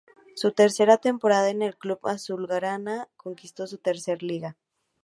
[0.35, 4.57] Su tercera temporada en el club azulgrana conquistó su tercera Liga.